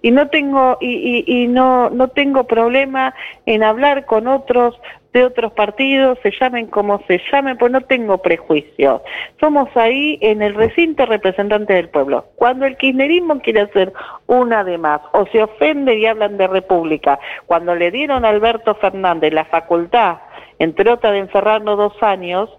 y 0.04 0.10
no 0.10 0.28
tengo 0.28 0.76
y, 0.82 1.24
y, 1.26 1.44
y 1.44 1.46
no 1.48 1.88
no 1.88 2.08
tengo 2.08 2.44
problema 2.44 3.14
en 3.46 3.62
hablar 3.62 4.04
con 4.04 4.28
otros 4.28 4.78
de 5.14 5.24
otros 5.24 5.52
partidos, 5.52 6.18
se 6.24 6.32
llamen 6.32 6.66
como 6.66 7.00
se 7.06 7.20
llamen, 7.32 7.56
pues 7.56 7.70
no 7.70 7.80
tengo 7.82 8.18
prejuicios. 8.18 9.00
Somos 9.38 9.68
ahí 9.76 10.18
en 10.20 10.42
el 10.42 10.54
recinto 10.54 11.06
representante 11.06 11.72
del 11.72 11.88
pueblo. 11.88 12.26
Cuando 12.34 12.66
el 12.66 12.76
kirchnerismo 12.76 13.38
quiere 13.38 13.60
hacer 13.62 13.92
una 14.26 14.64
de 14.64 14.76
más 14.76 15.00
o 15.12 15.24
se 15.26 15.40
ofende 15.42 15.96
y 15.96 16.06
hablan 16.06 16.36
de 16.36 16.48
república, 16.48 17.20
cuando 17.46 17.76
le 17.76 17.92
dieron 17.92 18.24
a 18.24 18.30
Alberto 18.30 18.74
Fernández 18.74 19.32
la 19.32 19.44
facultad, 19.44 20.16
entre 20.58 20.90
otras, 20.90 21.12
de 21.12 21.20
encerrarnos 21.20 21.78
dos 21.78 22.02
años, 22.02 22.50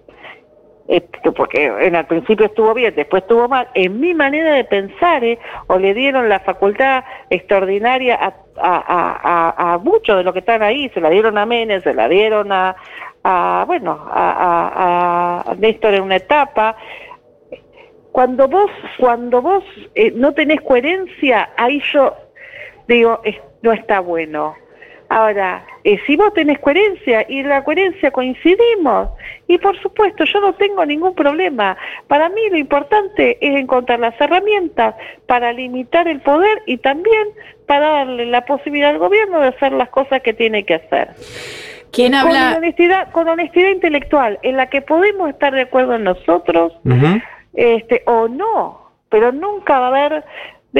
este, 0.88 1.32
porque 1.32 1.66
en 1.66 1.96
el 1.96 2.06
principio 2.06 2.46
estuvo 2.46 2.74
bien, 2.74 2.94
después 2.96 3.24
estuvo 3.24 3.48
mal, 3.48 3.68
en 3.74 4.00
mi 4.00 4.14
manera 4.14 4.54
de 4.54 4.64
pensar, 4.66 5.24
¿eh? 5.24 5.40
o 5.68 5.80
le 5.80 5.94
dieron 5.94 6.30
la 6.30 6.40
facultad 6.40 7.04
extraordinaria 7.30 8.34
a, 8.58 9.80
muchos 9.84 10.18
de 10.18 10.24
los 10.24 10.34
que 10.34 10.40
están 10.40 10.62
ahí, 10.62 10.90
se 10.90 11.02
la 11.02 11.10
dieron 11.10 11.38
a 11.38 11.46
Menes, 11.46 11.84
se 11.84 11.94
la 11.94 12.08
dieron 12.08 12.52
a, 12.52 12.76
bueno, 13.66 14.00
a 14.12 15.56
Néstor 15.58 15.96
en 15.96 16.04
una 16.04 16.18
etapa. 16.18 16.76
Cuando 18.12 18.48
vos, 18.48 18.72
cuando 18.98 19.42
vos 19.42 19.64
eh, 19.94 20.12
no 20.16 20.34
tenés 20.34 20.62
coherencia, 20.62 21.50
ahí 21.58 21.82
yo 21.92 22.16
digo, 22.88 23.20
es- 23.26 23.42
no 23.62 23.74
está 23.74 24.00
bueno. 24.00 24.56
Ahora, 25.10 25.66
eh, 25.84 26.00
si 26.06 26.16
vos 26.16 26.34
tenés 26.34 26.60
coherencia 26.60 27.26
y 27.30 27.40
en 27.40 27.50
la 27.50 27.64
coherencia 27.64 28.12
coincidimos, 28.12 29.10
y 29.48 29.58
por 29.58 29.80
supuesto 29.82 30.26
yo 30.26 30.42
no 30.42 30.54
tengo 30.54 30.86
ningún 30.86 31.14
problema. 31.14 31.78
Para 32.08 32.30
mí 32.30 32.42
lo 32.50 32.58
importante 32.58 33.38
es 33.40 33.56
encontrar 33.60 34.00
las 34.00 34.20
herramientas 34.20 34.96
para 35.28 35.54
limitar 35.54 36.08
el 36.08 36.22
poder 36.22 36.64
y 36.66 36.78
también 36.78 37.28
para 37.68 37.90
darle 37.90 38.26
la 38.26 38.46
posibilidad 38.46 38.92
al 38.92 39.00
gobierno 39.00 39.40
de 39.42 39.50
hacer 39.50 39.72
las 39.74 39.90
cosas 39.90 40.22
que 40.22 40.34
tiene 40.34 40.66
que 40.66 40.76
hacer. 40.76 41.10
¿Quién 41.92 42.12
con 42.12 42.36
habla? 42.36 42.58
honestidad, 42.58 43.12
con 43.12 43.28
honestidad 43.30 43.70
intelectual, 43.70 44.40
en 44.42 44.58
la 44.58 44.68
que 44.70 44.82
podemos 44.82 45.30
estar 45.30 45.54
de 45.54 45.62
acuerdo 45.62 45.98
nosotros 45.98 46.74
Ujú. 46.84 47.22
este, 47.54 48.04
o 48.06 48.28
no, 48.28 48.92
pero 49.10 49.32
nunca 49.32 49.80
va 49.80 49.86
a 49.86 49.90
haber, 49.90 50.26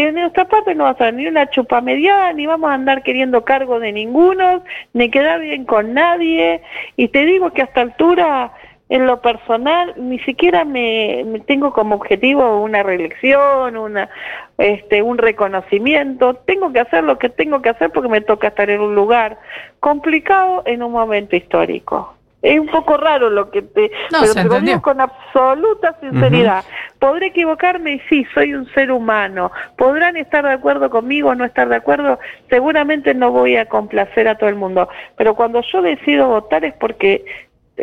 de 0.04 0.12
nuestra 0.12 0.46
parte 0.46 0.76
no 0.76 0.84
va 0.84 0.90
a 0.90 0.98
ser 0.98 1.14
ni 1.14 1.26
una 1.26 1.50
chupa 1.50 1.80
mediada, 1.80 2.34
ni 2.34 2.46
vamos 2.46 2.70
a 2.70 2.74
andar 2.74 3.02
queriendo 3.02 3.46
cargo 3.46 3.80
de 3.80 3.94
ninguno, 3.94 4.64
ni 4.94 5.10
quedar 5.10 5.40
bien 5.40 5.64
con 5.64 5.94
nadie, 5.94 6.62
y 6.98 7.08
te 7.08 7.26
digo 7.26 7.52
que 7.52 7.62
a 7.62 7.66
esta 7.66 7.82
altura, 7.82 8.52
en 8.90 9.08
lo 9.08 9.22
personal, 9.22 9.94
ni 9.96 10.20
siquiera 10.20 10.66
me, 10.66 11.24
me 11.26 11.40
tengo 11.40 11.72
como 11.72 11.96
objetivo 11.96 12.62
una 12.62 12.84
reelección, 12.84 13.78
una, 13.78 14.10
este, 14.58 15.02
un 15.02 15.18
reconocimiento, 15.18 16.36
tengo 16.46 16.74
que 16.74 16.82
hacer 16.82 17.06
lo 17.06 17.18
que 17.18 17.30
tengo 17.30 17.62
que 17.62 17.70
hacer 17.70 17.92
porque 17.92 18.10
me 18.10 18.22
toca 18.22 18.50
estar 18.50 18.70
en 18.70 18.82
un 18.82 18.96
lugar 18.96 19.40
complicado 19.80 20.64
en 20.66 20.84
un 20.84 20.92
momento 20.92 21.38
histórico. 21.38 22.15
Es 22.46 22.60
un 22.60 22.68
poco 22.68 22.96
raro 22.96 23.32
lo 23.32 23.50
que 23.50 23.64
te... 23.64 23.90
No, 24.12 24.20
pero 24.22 24.34
se 24.34 24.44
te 24.44 24.48
lo 24.48 24.62
digo 24.62 24.80
con 24.80 25.02
absoluta 25.02 25.98
sinceridad. 26.00 26.64
Podré 27.00 27.28
equivocarme 27.28 27.94
y 27.94 28.00
sí, 28.08 28.24
soy 28.36 28.54
un 28.54 28.72
ser 28.74 28.92
humano. 28.92 29.52
Podrán 29.76 30.16
estar 30.16 30.46
de 30.46 30.54
acuerdo 30.54 30.92
conmigo 30.92 31.30
o 31.30 31.36
no 31.36 31.44
estar 31.44 31.68
de 31.68 31.78
acuerdo. 31.78 32.20
Seguramente 32.48 33.16
no 33.16 33.32
voy 33.32 33.58
a 33.58 33.66
complacer 33.66 34.28
a 34.28 34.38
todo 34.38 34.48
el 34.48 34.58
mundo. 34.58 34.88
Pero 35.18 35.34
cuando 35.34 35.62
yo 35.62 35.82
decido 35.82 36.28
votar 36.28 36.64
es 36.66 36.76
porque, 36.76 37.26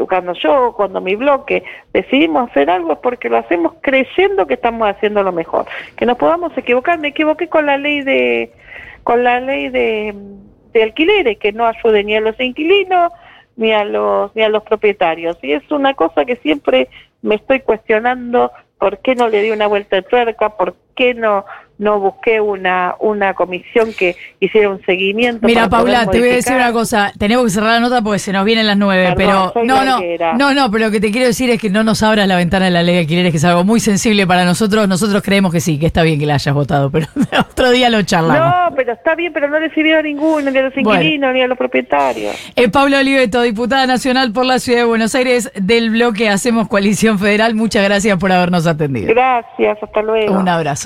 cuando 0.08 0.32
yo, 0.34 0.74
cuando 0.76 1.00
mi 1.00 1.16
bloque 1.16 1.64
decidimos 1.92 2.48
hacer 2.48 2.70
algo 2.70 2.92
es 2.92 2.98
porque 3.00 3.28
lo 3.28 3.38
hacemos 3.38 3.72
creyendo 3.80 4.46
que 4.46 4.54
estamos 4.54 4.88
haciendo 4.88 5.24
lo 5.24 5.32
mejor. 5.32 5.66
Que 5.96 6.06
nos 6.06 6.16
podamos 6.18 6.56
equivocar. 6.56 7.00
Me 7.00 7.08
equivoqué 7.08 7.48
con 7.48 7.66
la 7.66 7.78
ley 7.78 8.02
de, 8.02 8.52
con 9.02 9.24
la 9.24 9.40
ley 9.40 9.70
de, 9.70 10.14
de 10.72 10.82
alquileres, 10.84 11.36
que 11.38 11.50
no 11.50 11.66
ayude 11.66 12.04
ni 12.04 12.14
a 12.14 12.20
los 12.20 12.38
inquilinos 12.38 13.10
ni 13.56 13.72
a 13.72 13.84
los 13.84 14.34
ni 14.34 14.42
a 14.42 14.48
los 14.48 14.62
propietarios. 14.62 15.36
Y 15.42 15.52
es 15.52 15.70
una 15.70 15.94
cosa 15.94 16.24
que 16.24 16.36
siempre 16.36 16.88
me 17.22 17.36
estoy 17.36 17.60
cuestionando 17.60 18.52
por 18.78 18.98
qué 18.98 19.14
no 19.14 19.28
le 19.28 19.42
di 19.42 19.50
una 19.50 19.68
vuelta 19.68 19.96
de 19.96 20.02
tuerca 20.02 20.56
por 20.56 20.74
qué 20.96 21.14
no 21.14 21.44
no 21.82 22.00
busqué 22.00 22.40
una 22.40 22.94
una 23.00 23.34
comisión 23.34 23.92
que 23.92 24.16
hiciera 24.40 24.70
un 24.70 24.80
seguimiento 24.84 25.46
Mira, 25.46 25.68
Paula, 25.68 26.06
te 26.06 26.18
voy 26.20 26.30
a 26.30 26.34
decir 26.34 26.54
una 26.54 26.72
cosa. 26.72 27.12
Tenemos 27.18 27.44
que 27.44 27.50
cerrar 27.50 27.72
la 27.74 27.80
nota 27.80 28.02
porque 28.02 28.18
se 28.18 28.32
nos 28.32 28.44
vienen 28.44 28.66
las 28.66 28.76
nueve. 28.76 29.12
Perdón, 29.16 29.50
pero 29.54 29.66
no, 29.66 29.84
no, 29.84 29.90
larguera. 29.98 30.34
no, 30.34 30.54
no. 30.54 30.70
Pero 30.70 30.86
lo 30.86 30.90
que 30.90 31.00
te 31.00 31.10
quiero 31.10 31.26
decir 31.26 31.50
es 31.50 31.60
que 31.60 31.70
no 31.70 31.82
nos 31.84 32.02
abras 32.02 32.26
la 32.28 32.36
ventana 32.36 32.66
de 32.66 32.70
la 32.70 32.82
ley 32.82 32.94
de 32.94 33.00
alquileres, 33.00 33.30
que 33.32 33.36
es 33.38 33.44
algo 33.44 33.64
muy 33.64 33.80
sensible 33.80 34.26
para 34.26 34.44
nosotros. 34.44 34.88
Nosotros 34.88 35.22
creemos 35.22 35.52
que 35.52 35.60
sí, 35.60 35.78
que 35.78 35.86
está 35.86 36.02
bien 36.02 36.18
que 36.18 36.26
la 36.26 36.34
hayas 36.34 36.54
votado, 36.54 36.90
pero 36.90 37.06
otro 37.50 37.70
día 37.70 37.90
lo 37.90 38.00
charlamos. 38.02 38.38
no 38.70 38.76
pero 38.76 38.92
está 38.94 39.14
bien 39.14 39.32
pero 39.32 39.48
no 39.48 39.58
le 39.60 39.68
sirvió 39.74 39.98
a 39.98 40.02
ninguno 40.02 40.50
ni 40.50 40.58
a 40.58 40.62
los 40.62 40.74
Bueno. 40.74 40.94
inquilinos 40.94 41.32
ni 41.34 41.42
a 41.42 41.46
los 41.46 41.58
propietarios 41.58 42.34
Eh, 42.56 42.68
Paula 42.68 43.00
Oliveto, 43.00 43.42
diputada 43.42 43.86
nacional 43.86 44.32
por 44.32 44.46
la 44.46 44.58
Ciudad 44.58 44.80
de 44.80 44.84
Buenos 44.84 45.14
Aires 45.14 45.50
del 45.54 45.90
bloque 45.90 46.28
Hacemos 46.28 46.68
Coalición 46.68 47.18
Federal. 47.18 47.54
Muchas 47.54 47.84
gracias 47.84 48.16
por 48.18 48.32
habernos 48.32 48.66
atendido. 48.66 49.08
gracias 49.12 49.78
hasta 49.82 50.02
luego 50.02 50.32
Un 50.38 50.48
abrazo. 50.48 50.80